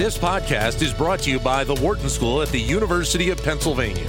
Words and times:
This 0.00 0.16
podcast 0.16 0.80
is 0.80 0.94
brought 0.94 1.18
to 1.20 1.30
you 1.30 1.38
by 1.38 1.62
the 1.62 1.74
Wharton 1.74 2.08
School 2.08 2.40
at 2.40 2.48
the 2.48 2.58
University 2.58 3.28
of 3.28 3.42
Pennsylvania. 3.42 4.08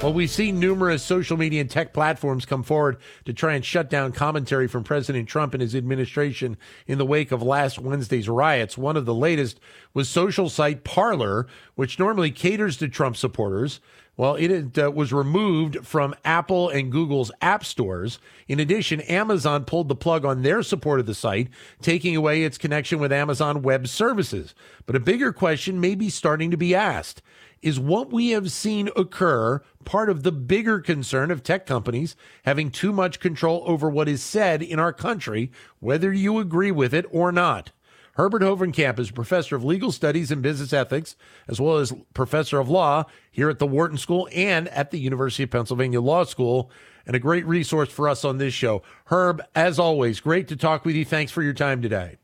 Well, 0.00 0.12
we've 0.12 0.30
seen 0.30 0.60
numerous 0.60 1.02
social 1.02 1.36
media 1.36 1.62
and 1.62 1.68
tech 1.68 1.92
platforms 1.92 2.46
come 2.46 2.62
forward 2.62 2.98
to 3.24 3.32
try 3.32 3.54
and 3.54 3.64
shut 3.64 3.90
down 3.90 4.12
commentary 4.12 4.68
from 4.68 4.84
President 4.84 5.28
Trump 5.28 5.52
and 5.52 5.60
his 5.60 5.74
administration 5.74 6.56
in 6.86 6.98
the 6.98 7.04
wake 7.04 7.32
of 7.32 7.42
last 7.42 7.80
Wednesday's 7.80 8.28
riots. 8.28 8.78
One 8.78 8.96
of 8.96 9.04
the 9.04 9.16
latest 9.16 9.58
was 9.92 10.08
social 10.08 10.48
site 10.48 10.84
Parler, 10.84 11.48
which 11.74 11.98
normally 11.98 12.30
caters 12.30 12.76
to 12.76 12.86
Trump 12.86 13.16
supporters. 13.16 13.80
Well, 14.16 14.34
it 14.34 14.78
uh, 14.78 14.90
was 14.90 15.12
removed 15.12 15.86
from 15.86 16.14
Apple 16.24 16.68
and 16.68 16.92
Google's 16.92 17.32
app 17.40 17.64
stores. 17.64 18.18
In 18.48 18.60
addition, 18.60 19.00
Amazon 19.02 19.64
pulled 19.64 19.88
the 19.88 19.94
plug 19.94 20.26
on 20.26 20.42
their 20.42 20.62
support 20.62 21.00
of 21.00 21.06
the 21.06 21.14
site, 21.14 21.48
taking 21.80 22.14
away 22.14 22.42
its 22.42 22.58
connection 22.58 22.98
with 22.98 23.12
Amazon 23.12 23.62
Web 23.62 23.88
Services. 23.88 24.54
But 24.84 24.96
a 24.96 25.00
bigger 25.00 25.32
question 25.32 25.80
may 25.80 25.94
be 25.94 26.10
starting 26.10 26.50
to 26.50 26.58
be 26.58 26.74
asked. 26.74 27.22
Is 27.62 27.78
what 27.78 28.12
we 28.12 28.30
have 28.30 28.50
seen 28.50 28.88
occur 28.96 29.62
part 29.84 30.08
of 30.08 30.22
the 30.22 30.32
bigger 30.32 30.80
concern 30.80 31.30
of 31.30 31.42
tech 31.42 31.66
companies 31.66 32.16
having 32.44 32.70
too 32.70 32.92
much 32.92 33.20
control 33.20 33.62
over 33.66 33.88
what 33.88 34.08
is 34.08 34.22
said 34.22 34.62
in 34.62 34.78
our 34.78 34.92
country, 34.92 35.50
whether 35.78 36.12
you 36.12 36.38
agree 36.38 36.70
with 36.70 36.94
it 36.94 37.06
or 37.10 37.32
not? 37.32 37.70
Herbert 38.14 38.42
Hovenkamp 38.42 38.98
is 38.98 39.10
professor 39.10 39.56
of 39.56 39.64
legal 39.64 39.92
studies 39.92 40.30
and 40.30 40.42
business 40.42 40.72
ethics, 40.72 41.16
as 41.48 41.60
well 41.60 41.76
as 41.76 41.92
professor 42.12 42.58
of 42.58 42.68
law 42.68 43.04
here 43.30 43.48
at 43.48 43.58
the 43.58 43.66
Wharton 43.66 43.98
School 43.98 44.28
and 44.34 44.68
at 44.68 44.90
the 44.90 44.98
University 44.98 45.44
of 45.44 45.50
Pennsylvania 45.50 46.00
Law 46.00 46.24
School, 46.24 46.70
and 47.06 47.14
a 47.14 47.20
great 47.20 47.46
resource 47.46 47.88
for 47.90 48.08
us 48.08 48.24
on 48.24 48.38
this 48.38 48.52
show. 48.52 48.82
Herb, 49.06 49.42
as 49.54 49.78
always, 49.78 50.20
great 50.20 50.48
to 50.48 50.56
talk 50.56 50.84
with 50.84 50.96
you. 50.96 51.04
Thanks 51.04 51.32
for 51.32 51.42
your 51.42 51.54
time 51.54 51.80
today. 51.80 52.16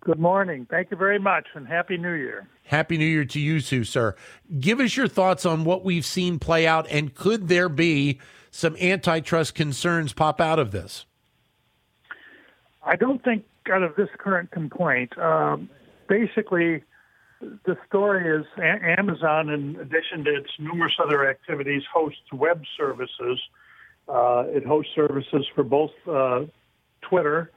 Good 0.00 0.20
morning. 0.20 0.66
Thank 0.70 0.92
you 0.92 0.96
very 0.96 1.18
much, 1.18 1.48
and 1.54 1.66
Happy 1.66 1.96
New 1.96 2.12
Year. 2.12 2.48
Happy 2.62 2.96
New 2.96 3.06
Year 3.06 3.24
to 3.24 3.40
you 3.40 3.60
too, 3.60 3.82
sir. 3.82 4.14
Give 4.60 4.78
us 4.78 4.96
your 4.96 5.08
thoughts 5.08 5.44
on 5.44 5.64
what 5.64 5.84
we've 5.84 6.06
seen 6.06 6.38
play 6.38 6.64
out, 6.64 6.86
and 6.88 7.12
could 7.12 7.48
there 7.48 7.68
be 7.68 8.20
some 8.52 8.76
antitrust 8.76 9.56
concerns 9.56 10.12
pop 10.12 10.40
out 10.40 10.60
of 10.60 10.70
this? 10.70 11.06
I 12.84 12.94
don't 12.94 13.22
think 13.24 13.44
out 13.70 13.82
of 13.82 13.96
this 13.96 14.08
current 14.18 14.50
complaint. 14.50 15.16
Um, 15.18 15.68
basically, 16.08 16.82
the 17.40 17.76
story 17.86 18.40
is 18.40 18.46
a- 18.58 18.98
Amazon, 18.98 19.50
in 19.50 19.76
addition 19.76 20.24
to 20.24 20.34
its 20.34 20.50
numerous 20.58 20.94
other 21.02 21.28
activities, 21.28 21.82
hosts 21.92 22.32
web 22.32 22.62
services. 22.76 23.40
Uh, 24.08 24.44
it 24.48 24.64
hosts 24.64 24.92
services 24.94 25.46
for 25.54 25.64
both 25.64 25.90
uh, 26.08 26.44
Twitter 27.02 27.50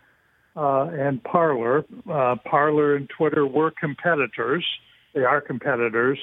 uh, 0.55 0.85
and 0.85 1.23
Parler. 1.23 1.85
Uh, 2.09 2.35
Parler 2.43 2.95
and 2.95 3.09
Twitter 3.09 3.45
were 3.45 3.71
competitors. 3.71 4.65
They 5.13 5.23
are 5.23 5.41
competitors. 5.41 6.19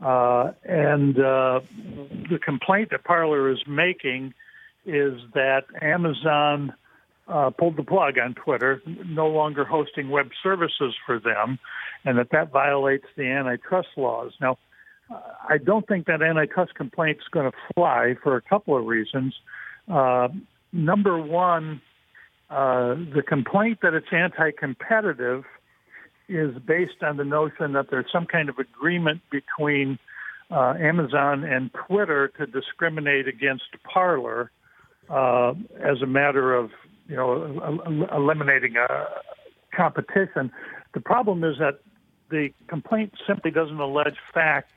Uh, 0.00 0.52
and 0.64 1.18
uh, 1.18 1.60
the 2.30 2.38
complaint 2.42 2.90
that 2.90 3.04
Parler 3.04 3.50
is 3.50 3.58
making 3.66 4.34
is 4.86 5.20
that 5.34 5.64
Amazon 5.80 6.74
uh, 7.28 7.50
pulled 7.50 7.76
the 7.76 7.82
plug 7.82 8.18
on 8.18 8.34
Twitter, 8.34 8.82
no 8.86 9.26
longer 9.28 9.64
hosting 9.64 10.10
web 10.10 10.30
services 10.42 10.94
for 11.06 11.18
them, 11.18 11.58
and 12.04 12.18
that 12.18 12.30
that 12.32 12.52
violates 12.52 13.06
the 13.16 13.24
antitrust 13.24 13.88
laws. 13.96 14.32
Now, 14.40 14.58
uh, 15.10 15.20
I 15.48 15.58
don't 15.58 15.86
think 15.86 16.06
that 16.06 16.22
antitrust 16.22 16.74
complaint 16.74 17.18
is 17.18 17.28
going 17.30 17.50
to 17.50 17.56
fly 17.74 18.14
for 18.22 18.36
a 18.36 18.42
couple 18.42 18.76
of 18.76 18.86
reasons. 18.86 19.34
Uh, 19.90 20.28
number 20.72 21.18
one, 21.20 21.80
uh, 22.50 22.94
the 23.14 23.22
complaint 23.26 23.78
that 23.82 23.94
it's 23.94 24.12
anti-competitive 24.12 25.44
is 26.28 26.54
based 26.66 27.02
on 27.02 27.16
the 27.16 27.24
notion 27.24 27.72
that 27.72 27.86
there's 27.90 28.06
some 28.12 28.26
kind 28.26 28.48
of 28.48 28.58
agreement 28.58 29.20
between 29.30 29.98
uh, 30.50 30.74
Amazon 30.78 31.44
and 31.44 31.70
Twitter 31.86 32.28
to 32.38 32.46
discriminate 32.46 33.28
against 33.28 33.64
Parler 33.82 34.50
uh, 35.10 35.52
as 35.82 36.00
a 36.02 36.06
matter 36.06 36.54
of 36.54 36.70
you 37.08 37.16
know, 37.16 38.08
eliminating 38.14 38.76
a 38.76 39.06
competition. 39.74 40.50
The 40.94 41.00
problem 41.00 41.44
is 41.44 41.58
that 41.58 41.80
the 42.30 42.50
complaint 42.68 43.14
simply 43.26 43.50
doesn't 43.50 43.78
allege 43.78 44.16
facts 44.32 44.72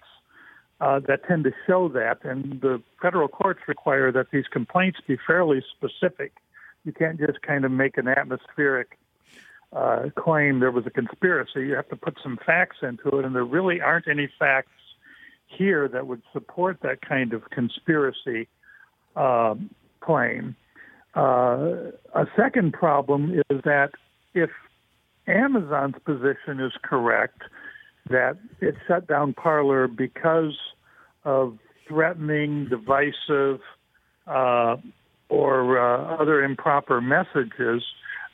uh, 0.80 1.00
that 1.08 1.24
tend 1.28 1.44
to 1.46 1.52
show 1.66 1.88
that, 1.90 2.24
and 2.24 2.62
the 2.62 2.82
federal 3.02 3.28
courts 3.28 3.62
require 3.68 4.12
that 4.12 4.28
these 4.32 4.46
complaints 4.52 5.00
be 5.08 5.18
fairly 5.26 5.64
specific. 5.76 6.34
You 6.84 6.92
can't 6.92 7.20
just 7.20 7.42
kind 7.42 7.66
of 7.66 7.72
make 7.72 7.98
an 7.98 8.08
atmospheric 8.08 8.98
uh, 9.74 10.10
claim 10.16 10.60
there 10.60 10.72
was 10.72 10.86
a 10.86 10.90
conspiracy. 10.90 11.62
You 11.62 11.76
have 11.76 11.90
to 11.90 11.96
put 11.96 12.18
some 12.22 12.38
facts 12.46 12.78
into 12.82 13.20
it, 13.20 13.26
and 13.26 13.36
there 13.36 13.44
really 13.44 13.82
aren't 13.82 14.08
any 14.08 14.30
facts 14.40 14.72
here 15.48 15.88
that 15.88 16.08
would 16.08 16.22
support 16.32 16.80
that 16.84 17.02
kind 17.02 17.34
of 17.34 17.50
conspiracy 17.50 18.48
uh, 19.16 19.56
claim. 20.00 20.56
Uh, 21.18 21.90
a 22.14 22.28
second 22.36 22.74
problem 22.74 23.42
is 23.50 23.62
that 23.64 23.90
if 24.36 24.52
Amazon's 25.28 25.96
position 26.06 26.60
is 26.60 26.74
correct, 26.84 27.42
that 28.08 28.38
it 28.62 28.76
shut 28.88 29.08
down 29.08 29.34
Parler 29.34 29.88
because 29.88 30.56
of 31.26 31.58
threatening, 31.88 32.68
divisive, 32.70 33.62
uh, 34.28 34.76
or 35.30 35.80
uh, 35.80 36.22
other 36.22 36.44
improper 36.44 37.02
messages, 37.02 37.84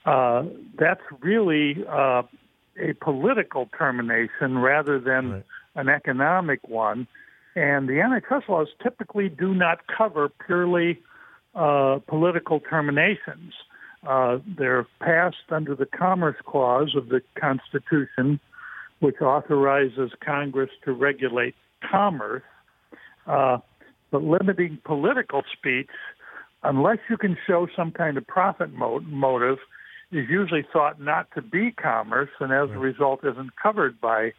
uh, 0.06 0.44
that's 0.78 1.02
really 1.22 1.86
uh, 1.90 2.24
a 2.78 2.94
political 3.02 3.70
termination 3.78 4.58
rather 4.58 5.00
than 5.00 5.32
right. 5.32 5.44
an 5.76 5.88
economic 5.88 6.60
one. 6.68 7.08
And 7.56 7.88
the 7.88 8.02
antitrust 8.02 8.50
laws 8.50 8.68
typically 8.82 9.30
do 9.30 9.54
not 9.54 9.88
cover 9.88 10.28
purely 10.46 11.00
uh, 11.56 12.00
political 12.08 12.60
terminations. 12.60 13.54
Uh, 14.08 14.40
they're 14.58 14.88
passed 15.00 15.50
under 15.50 15.76
the 15.76 15.86
Commerce 15.86 16.36
Clause 16.46 16.94
of 16.96 17.10
the 17.10 17.22
Constitution, 17.40 18.40
which 19.00 19.22
authorizes 19.22 20.12
Congress 20.24 20.70
to 20.84 20.92
regulate 20.92 21.56
commerce. 21.90 22.44
Uh, 23.28 23.58
but 24.12 24.24
limiting 24.24 24.78
political 24.84 25.44
speech, 25.58 25.90
unless 26.64 26.98
you 27.10 27.18
can 27.18 27.38
show 27.48 27.68
some 27.76 27.92
kind 27.92 28.18
of 28.18 28.28
profit 28.28 28.74
mo- 28.74 29.00
motive, 29.02 29.58
is 30.12 30.30
usually 30.30 30.66
thought 30.72 31.02
not 31.02 31.28
to 31.34 31.42
be 31.42 31.72
commerce, 31.72 32.30
and 32.40 32.52
as 32.52 32.70
a 32.70 32.78
result, 32.78 33.22
isn't 33.24 33.56
covered 33.62 34.00
by 34.00 34.32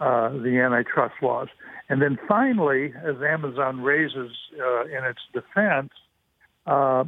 uh, 0.00 0.30
the 0.30 0.58
antitrust 0.64 1.14
laws. 1.22 1.48
And 1.88 2.00
then 2.00 2.18
finally, 2.26 2.94
as 3.04 3.16
Amazon 3.22 3.82
raises 3.82 4.30
uh, 4.58 4.84
in 4.84 5.04
its 5.04 5.20
defense, 5.32 5.90
uh, 6.66 7.04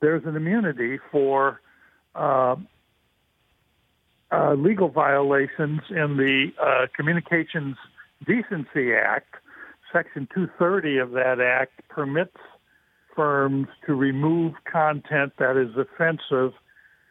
there's 0.00 0.24
an 0.24 0.36
immunity 0.36 0.98
for 1.10 1.60
uh, 2.14 2.56
uh, 4.30 4.54
legal 4.54 4.88
violations 4.88 5.80
in 5.90 6.16
the 6.16 6.52
uh, 6.60 6.86
Communications 6.94 7.76
Decency 8.26 8.92
Act. 8.92 9.34
Section 9.92 10.26
230 10.34 10.98
of 10.98 11.10
that 11.12 11.40
act 11.40 11.88
permits 11.88 12.36
firms 13.14 13.68
to 13.86 13.94
remove 13.94 14.54
content 14.70 15.32
that 15.38 15.56
is 15.56 15.76
offensive 15.76 16.52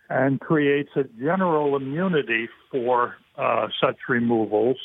and 0.09 0.39
creates 0.39 0.89
a 0.95 1.03
general 1.17 1.75
immunity 1.77 2.49
for 2.69 3.15
uh, 3.37 3.67
such 3.81 3.97
removals. 4.09 4.77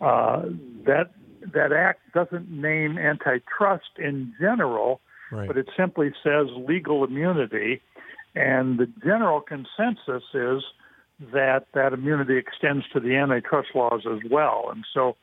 Uh, 0.00 0.42
that 0.84 1.10
that 1.54 1.72
act 1.72 2.00
doesn't 2.12 2.50
name 2.50 2.98
antitrust 2.98 3.98
in 3.98 4.34
general, 4.38 5.00
but 5.46 5.56
it 5.56 5.68
simply 5.76 6.12
says 6.22 6.46
legal 6.56 7.04
immunity. 7.04 7.80
And 8.34 8.78
the 8.78 8.86
general 9.02 9.40
consensus 9.40 10.22
is 10.34 10.62
that 11.32 11.66
that 11.74 11.92
immunity 11.92 12.36
extends 12.36 12.84
to 12.92 13.00
the 13.00 13.16
antitrust 13.16 13.68
laws 13.74 14.02
as 14.06 14.20
well. 14.30 14.68
And 14.70 14.84
so 14.94 15.16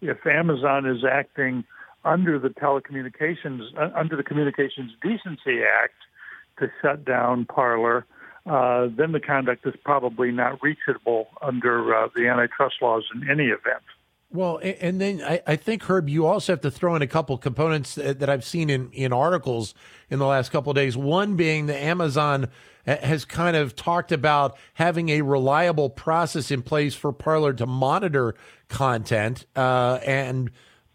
if 0.00 0.26
Amazon 0.26 0.86
is 0.86 1.04
acting 1.04 1.64
under 2.04 2.38
the 2.38 2.48
telecommunications, 2.48 3.62
uh, 3.78 3.90
under 3.94 4.16
the 4.16 4.22
Communications 4.22 4.92
Decency 5.02 5.62
Act 5.62 5.94
to 6.58 6.68
shut 6.80 7.04
down 7.04 7.44
Parler, 7.44 8.06
uh, 8.46 8.88
then 8.96 9.12
the 9.12 9.20
conduct 9.20 9.66
is 9.66 9.74
probably 9.84 10.32
not 10.32 10.60
reachable 10.62 11.28
under 11.40 11.94
uh, 11.94 12.08
the 12.16 12.26
antitrust 12.28 12.76
laws 12.82 13.04
in 13.14 13.30
any 13.30 13.46
event. 13.46 13.84
Well, 14.32 14.60
and 14.62 14.98
then 14.98 15.22
I, 15.22 15.56
think 15.56 15.82
Herb, 15.82 16.08
you 16.08 16.24
also 16.24 16.54
have 16.54 16.62
to 16.62 16.70
throw 16.70 16.96
in 16.96 17.02
a 17.02 17.06
couple 17.06 17.36
components 17.36 17.96
that 17.96 18.30
I've 18.30 18.44
seen 18.44 18.70
in, 18.70 18.90
in 18.92 19.12
articles 19.12 19.74
in 20.08 20.18
the 20.18 20.26
last 20.26 20.50
couple 20.50 20.72
days. 20.72 20.96
One 20.96 21.36
being 21.36 21.66
that 21.66 21.76
Amazon 21.76 22.48
has 22.86 23.26
kind 23.26 23.56
of 23.56 23.76
talked 23.76 24.10
about 24.10 24.56
having 24.74 25.10
a 25.10 25.20
reliable 25.20 25.90
process 25.90 26.50
in 26.50 26.62
place 26.62 26.94
for 26.94 27.12
Parler 27.12 27.52
to 27.52 27.66
monitor 27.66 28.34
content, 28.68 29.44
uh, 29.54 29.98
and 30.04 30.50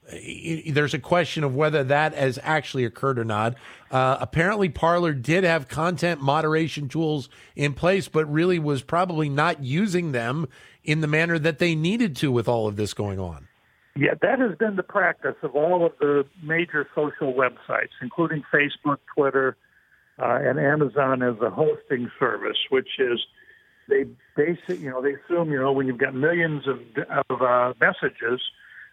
there's 0.07 0.94
a 0.94 1.00
question 1.00 1.44
of 1.44 1.56
whether 1.56 1.83
that 1.83 2.13
has 2.13 2.39
actually 2.44 2.86
occurred 2.86 3.19
or 3.19 3.25
not. 3.25 3.56
Uh, 3.92 4.18
apparently, 4.19 4.69
Parler 4.69 5.13
did 5.13 5.44
have 5.44 5.68
content 5.68 6.21
moderation 6.21 6.88
tools 6.88 7.30
in 7.56 7.74
place, 7.74 8.07
but 8.07 8.25
really 8.31 8.59
was 8.59 8.81
probably 8.81 9.30
not 9.30 9.63
using 9.63 10.12
them 10.12 10.48
in 10.83 11.01
the 11.01 11.07
manner 11.07 11.38
that 11.38 11.59
they 11.59 11.75
needed 11.75 12.15
to 12.18 12.31
with 12.31 12.48
all 12.48 12.68
of 12.68 12.75
this 12.75 12.94
going 12.94 13.19
on. 13.19 13.48
Yeah, 13.95 14.13
that 14.21 14.39
has 14.39 14.56
been 14.57 14.75
the 14.75 14.83
practice 14.83 15.36
of 15.42 15.56
all 15.56 15.86
of 15.86 15.94
the 16.00 16.25
major 16.44 16.88
social 16.94 17.33
websites, 17.33 17.89
including 18.01 18.44
Facebook, 18.54 18.98
Twitter, 19.15 19.57
uh, 20.19 20.38
and 20.42 20.59
Amazon 20.59 21.24
as 21.24 21.36
a 21.42 21.50
hosting 21.50 22.09
service, 22.19 22.57
which 22.69 22.89
is 23.00 23.19
they 23.89 24.06
basic, 24.36 24.80
you 24.80 24.89
know, 24.89 25.01
they 25.01 25.13
assume, 25.13 25.51
you 25.51 25.59
know, 25.59 25.71
when 25.71 25.88
you've 25.88 25.98
got 25.98 26.13
millions 26.13 26.63
of, 26.68 26.80
of 27.30 27.42
uh, 27.42 27.74
messages, 27.80 28.42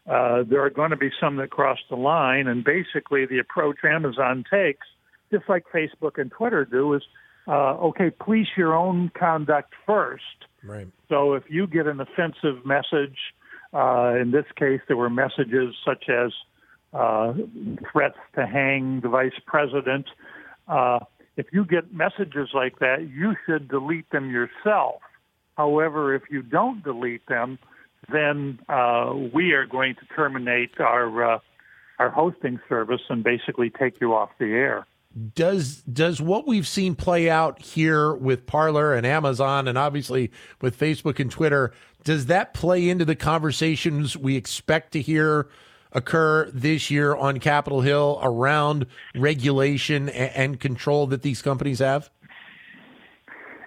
uh, 0.07 0.43
there 0.49 0.63
are 0.65 0.71
going 0.71 0.91
to 0.91 0.97
be 0.97 1.11
some 1.21 1.37
that 1.37 1.51
cross 1.51 1.79
the 1.89 1.97
line. 1.97 2.47
And 2.47 2.65
basically, 2.65 3.27
the 3.27 3.39
approach 3.39 3.79
Amazon 3.85 4.45
takes, 4.51 4.87
just 5.33 5.49
like 5.49 5.65
Facebook 5.75 6.19
and 6.19 6.31
Twitter 6.31 6.65
do, 6.65 6.95
is 6.95 7.03
uh, 7.47 7.75
okay, 7.77 8.11
police 8.11 8.49
your 8.57 8.75
own 8.75 9.11
conduct 9.19 9.75
first. 9.87 10.23
Right. 10.63 10.89
So 11.09 11.35
if 11.35 11.45
you 11.49 11.67
get 11.67 11.87
an 11.87 12.01
offensive 12.01 12.65
message, 12.65 13.19
uh, 13.73 14.15
in 14.21 14.31
this 14.31 14.47
case, 14.57 14.81
there 14.89 14.97
were 14.97 15.11
messages 15.11 15.75
such 15.85 16.05
as 16.09 16.33
uh, 16.93 17.35
threats 17.93 18.19
to 18.37 18.47
hang 18.47 19.01
the 19.01 19.09
vice 19.09 19.33
president. 19.47 20.07
Uh, 20.69 21.01
if 21.37 21.47
you 21.53 21.65
get 21.65 21.93
messages 21.93 22.51
like 22.55 22.79
that, 22.79 23.09
you 23.13 23.35
should 23.45 23.69
delete 23.69 24.09
them 24.11 24.31
yourself. 24.31 25.03
However, 25.57 26.15
if 26.15 26.23
you 26.31 26.43
don't 26.43 26.83
delete 26.83 27.27
them, 27.27 27.59
then 28.11 28.61
uh, 28.69 29.15
we 29.33 29.53
are 29.53 29.67
going 29.67 29.95
to 29.97 30.07
terminate 30.15 30.81
our 30.81 31.35
uh, 31.35 31.39
our 31.99 32.11
hosting 32.11 32.61
service 32.69 33.03
and 33.09 33.23
basically 33.23 33.71
take 33.71 34.01
you 34.01 34.15
off 34.15 34.31
the 34.39 34.47
air. 34.47 34.87
Does 35.35 35.83
does 35.83 36.21
what 36.21 36.47
we've 36.47 36.67
seen 36.67 36.97
play 36.97 37.31
out 37.31 37.63
here 37.63 38.13
with 38.13 38.47
Parler 38.47 38.95
and 38.95 39.07
Amazon 39.07 39.69
and 39.69 39.79
obviously 39.79 40.33
with 40.61 40.79
Facebook 40.79 41.21
and 41.21 41.31
Twitter 41.31 41.73
does 42.03 42.27
that 42.27 42.53
play 42.53 42.89
into 42.89 43.05
the 43.05 43.17
conversations 43.17 44.17
we 44.17 44.37
expect 44.37 44.93
to 44.93 45.01
hear 45.01 45.49
occur 45.93 46.51
this 46.53 46.91
year 46.91 47.15
on 47.15 47.39
Capitol 47.39 47.81
Hill 47.81 48.19
around 48.23 48.87
regulation 49.15 50.09
and 50.09 50.61
control 50.61 51.07
that 51.07 51.23
these 51.23 51.41
companies 51.41 51.79
have? 51.79 52.11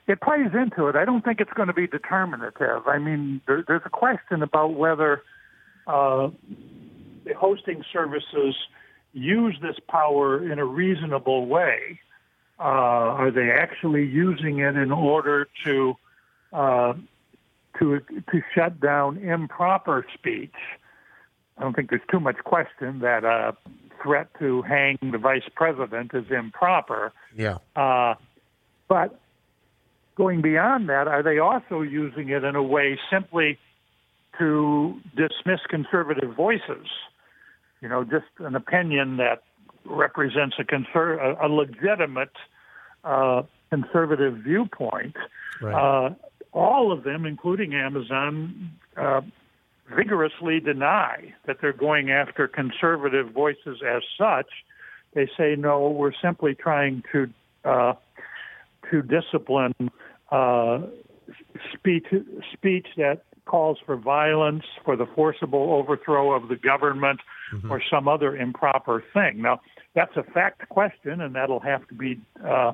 It 0.07 0.21
plays 0.21 0.51
into 0.54 0.88
it. 0.88 0.95
I 0.95 1.04
don't 1.04 1.24
think 1.24 1.42
it's 1.42 1.51
going 1.54 1.68
to 1.68 1.74
be 1.74 1.86
determinative. 1.86 2.88
I 2.88 2.98
mean, 2.98 3.42
there, 3.45 3.63
there's 3.68 3.81
a 3.86 3.89
question 3.89 4.42
about 4.42 4.74
whether 4.74 5.24
uh, 5.86 6.30
the 7.25 7.33
hosting 7.33 7.83
services 7.92 8.56
use 9.13 9.57
this 9.62 9.75
power 9.89 10.50
in 10.50 10.59
a 10.59 10.65
reasonable 10.65 11.45
way. 11.45 12.00
Uh, 12.59 12.63
are 12.63 13.31
they 13.31 13.51
actually 13.51 14.06
using 14.06 14.59
it 14.59 14.75
in 14.75 14.92
order 14.92 15.48
to 15.65 15.95
uh, 16.53 16.94
to 17.77 18.00
to 18.00 18.42
shut 18.56 18.80
down 18.80 19.18
improper 19.18 20.06
speech? 20.13 20.56
I 21.57 21.62
don't 21.62 21.75
think 21.75 21.89
there's 21.89 22.01
too 22.10 22.19
much 22.19 22.38
question 22.44 23.00
that 23.00 23.24
a 23.24 23.56
threat 24.01 24.30
to 24.39 24.62
hang 24.62 24.98
the 25.01 25.18
vice 25.18 25.48
president 25.56 26.12
is 26.13 26.25
improper. 26.31 27.12
Yeah. 27.36 27.57
Uh, 27.75 28.15
but 28.88 29.19
going 30.18 30.42
beyond 30.42 30.90
that, 30.90 31.08
are 31.08 31.22
they 31.22 31.38
also 31.38 31.81
using 31.81 32.30
it 32.30 32.44
in 32.44 32.56
a 32.56 32.64
way 32.64 33.00
simply 33.10 33.58
to 34.40 35.00
dismiss 35.16 35.60
conservative 35.69 36.36
voices? 36.36 36.88
You 37.81 37.88
know, 37.88 38.04
just 38.04 38.25
an 38.40 38.56
opinion 38.56 39.18
that 39.18 39.44
represents 39.86 40.56
a, 40.60 40.64
conser- 40.64 41.38
a 41.42 41.48
legitimate 41.48 42.36
uh, 43.04 43.44
conservative 43.69 44.40
viewpoint. 44.40 45.16
Right. 45.62 46.08
Uh, 46.08 46.16
all 46.52 46.92
of 46.92 47.04
them, 47.04 47.25
including 47.25 47.75
Amazon, 47.75 48.72
uh, 48.96 49.22
vigorously 49.96 50.60
deny 50.60 51.34
that 51.46 51.58
they're 51.62 51.72
going 51.72 52.10
after 52.10 52.48
conservative 52.48 53.31
voices 53.31 53.81
as 53.88 54.02
such. 54.18 54.48
They 55.13 55.30
say, 55.38 55.56
no, 55.56 55.90
we're 55.90 56.13
simply 56.22 56.56
trying 56.56 57.04
to 57.12 57.30
uh, 57.63 57.94
to 58.92 59.02
discipline 59.02 59.74
uh, 60.31 60.79
speech 61.74 62.07
speech 62.53 62.88
that 62.97 63.24
calls 63.45 63.77
for 63.85 63.95
violence, 63.95 64.63
for 64.83 64.95
the 64.95 65.06
forcible 65.15 65.74
overthrow 65.74 66.33
of 66.33 66.50
the 66.50 66.56
government, 66.56 67.19
mm-hmm. 67.53 67.71
or 67.71 67.81
some 67.89 68.07
other 68.07 68.35
improper 68.35 69.03
thing. 69.13 69.41
Now, 69.41 69.62
that's 69.95 70.15
a 70.15 70.24
fact 70.24 70.68
question, 70.69 71.21
and 71.21 71.35
that'll 71.35 71.62
have 71.62 71.88
to 71.88 71.95
be 71.95 72.19
uh, 72.45 72.74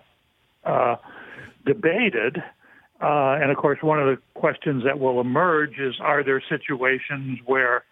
uh, 0.65 0.95
debated. 1.65 2.38
Uh, 3.01 3.38
and 3.41 3.51
of 3.51 3.57
course, 3.57 3.79
one 3.81 4.00
of 4.00 4.07
the 4.07 4.21
questions 4.39 4.83
that 4.83 5.00
will 5.00 5.21
emerge 5.21 5.77
is 5.79 5.95
are 6.00 6.23
there 6.23 6.41
situations 6.50 7.39
where 7.45 7.83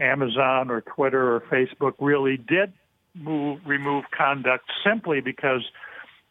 Amazon 0.00 0.70
or 0.70 0.82
Twitter 0.82 1.34
or 1.34 1.40
Facebook 1.40 1.94
really 1.98 2.36
did 2.36 2.72
move, 3.14 3.60
remove 3.66 4.04
conduct 4.16 4.64
simply 4.84 5.20
because 5.20 5.62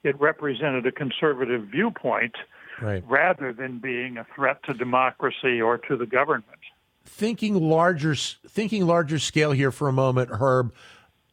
it 0.03 0.19
represented 0.19 0.85
a 0.85 0.91
conservative 0.91 1.63
viewpoint 1.67 2.35
right. 2.81 3.03
rather 3.07 3.53
than 3.53 3.79
being 3.79 4.17
a 4.17 4.25
threat 4.35 4.61
to 4.63 4.73
democracy 4.73 5.61
or 5.61 5.77
to 5.77 5.97
the 5.97 6.05
government? 6.05 6.45
Thinking 7.05 7.55
larger, 7.55 8.15
thinking 8.15 8.85
larger 8.85 9.19
scale 9.19 9.51
here 9.51 9.71
for 9.71 9.87
a 9.87 9.93
moment, 9.93 10.29
Herb 10.31 10.73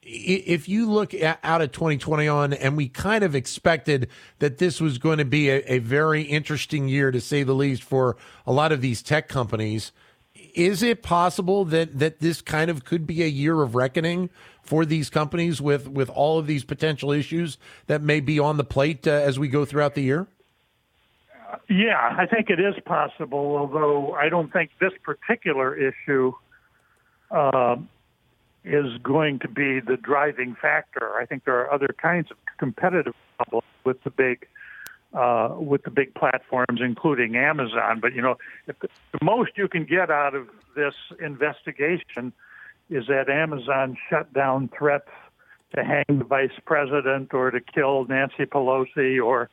if 0.06 0.68
you 0.68 0.88
look 0.88 1.12
at, 1.14 1.40
out 1.42 1.60
at 1.60 1.72
2020 1.72 2.28
on, 2.28 2.52
and 2.52 2.76
we 2.76 2.88
kind 2.88 3.24
of 3.24 3.34
expected 3.34 4.08
that 4.38 4.58
this 4.58 4.80
was 4.80 4.98
going 4.98 5.18
to 5.18 5.24
be 5.24 5.50
a, 5.50 5.62
a, 5.66 5.78
very 5.80 6.22
interesting 6.22 6.88
year, 6.88 7.10
to 7.10 7.20
say 7.20 7.42
the 7.42 7.54
least, 7.54 7.82
for 7.82 8.16
a 8.46 8.52
lot 8.52 8.70
of 8.70 8.80
these 8.80 9.02
tech 9.02 9.28
companies. 9.28 9.90
Is 10.54 10.82
it 10.82 11.02
possible 11.02 11.64
that 11.66 11.98
that 11.98 12.20
this 12.20 12.40
kind 12.40 12.70
of 12.70 12.84
could 12.84 13.06
be 13.06 13.22
a 13.22 13.26
year 13.26 13.60
of 13.62 13.74
reckoning 13.74 14.30
for 14.62 14.86
these 14.86 15.10
companies 15.10 15.60
with 15.60 15.88
with 15.88 16.08
all 16.08 16.38
of 16.38 16.46
these 16.46 16.64
potential 16.64 17.10
issues 17.10 17.58
that 17.88 18.00
may 18.00 18.20
be 18.20 18.38
on 18.38 18.56
the 18.56 18.64
plate 18.64 19.06
uh, 19.06 19.10
as 19.10 19.38
we 19.38 19.48
go 19.48 19.64
throughout 19.64 19.94
the 19.94 20.02
year? 20.02 20.28
Yeah, 21.68 22.16
I 22.18 22.26
think 22.26 22.50
it 22.50 22.60
is 22.60 22.74
possible, 22.84 23.56
although 23.56 24.14
I 24.14 24.28
don't 24.28 24.52
think 24.52 24.70
this 24.80 24.92
particular 25.02 25.74
issue. 25.74 26.32
Uh, 27.30 27.76
is 28.66 28.98
going 29.02 29.38
to 29.38 29.48
be 29.48 29.78
the 29.78 29.96
driving 29.96 30.56
factor. 30.60 31.14
I 31.14 31.24
think 31.24 31.44
there 31.44 31.58
are 31.60 31.72
other 31.72 31.94
kinds 32.02 32.30
of 32.32 32.36
competitive 32.58 33.14
problems 33.38 33.64
with 33.84 34.02
the 34.02 34.10
big 34.10 34.46
uh, 35.14 35.54
with 35.56 35.84
the 35.84 35.90
big 35.90 36.14
platforms, 36.14 36.80
including 36.82 37.36
Amazon. 37.36 38.00
But 38.00 38.12
you 38.12 38.20
know, 38.20 38.36
the, 38.66 38.74
the 39.12 39.24
most 39.24 39.52
you 39.56 39.68
can 39.68 39.84
get 39.84 40.10
out 40.10 40.34
of 40.34 40.48
this 40.74 40.94
investigation 41.20 42.32
is 42.90 43.06
that 43.06 43.30
Amazon 43.30 43.96
shut 44.10 44.32
down 44.32 44.68
threats 44.76 45.08
to 45.74 45.84
hang 45.84 46.18
the 46.18 46.24
vice 46.24 46.50
president 46.64 47.32
or 47.32 47.50
to 47.50 47.60
kill 47.60 48.04
Nancy 48.06 48.44
Pelosi 48.44 49.24
or 49.24 49.48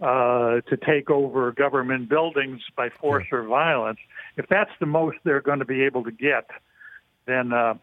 uh, 0.00 0.60
to 0.62 0.76
take 0.76 1.10
over 1.10 1.52
government 1.52 2.08
buildings 2.08 2.60
by 2.76 2.90
force 2.90 3.26
or 3.32 3.44
violence. 3.44 3.98
If 4.36 4.46
that's 4.48 4.70
the 4.80 4.86
most 4.86 5.16
they're 5.24 5.40
going 5.40 5.60
to 5.60 5.64
be 5.64 5.82
able 5.82 6.04
to 6.04 6.10
get, 6.10 6.50
then 7.26 7.52
uh, 7.52 7.74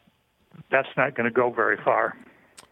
that's 0.71 0.89
not 0.95 1.15
going 1.15 1.25
to 1.25 1.33
go 1.33 1.51
very 1.51 1.77
far. 1.77 2.15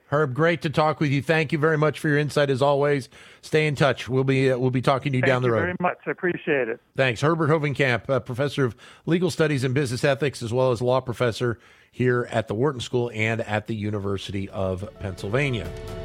Herb, 0.07 0.33
great 0.33 0.61
to 0.63 0.69
talk 0.69 0.99
with 0.99 1.09
you. 1.09 1.21
Thank 1.21 1.53
you 1.53 1.57
very 1.57 1.77
much 1.77 1.97
for 1.97 2.09
your 2.09 2.17
insight 2.17 2.49
as 2.49 2.61
always. 2.61 3.07
Stay 3.41 3.65
in 3.65 3.75
touch. 3.75 4.09
We'll 4.09 4.25
be 4.25 4.51
uh, 4.51 4.57
we'll 4.57 4.69
be 4.69 4.81
talking 4.81 5.13
to 5.13 5.17
you 5.17 5.21
Thank 5.21 5.31
down 5.31 5.41
the 5.41 5.51
road. 5.51 5.67
Thank 5.67 5.79
you 5.79 5.85
road. 5.85 5.93
Very 5.93 5.95
much. 5.95 5.97
I 6.05 6.11
appreciate 6.11 6.67
it. 6.67 6.81
Thanks, 6.97 7.21
Herbert 7.21 7.49
Hovenkamp, 7.49 8.09
uh, 8.09 8.19
professor 8.19 8.65
of 8.65 8.75
legal 9.05 9.31
studies 9.31 9.63
and 9.63 9.73
business 9.73 10.03
ethics, 10.03 10.43
as 10.43 10.51
well 10.51 10.71
as 10.71 10.81
law 10.81 10.99
professor 10.99 11.59
here 11.91 12.27
at 12.29 12.49
the 12.49 12.53
Wharton 12.53 12.81
School 12.81 13.09
and 13.13 13.39
at 13.39 13.67
the 13.67 13.75
University 13.75 14.49
of 14.49 14.87
Pennsylvania. 14.99 15.69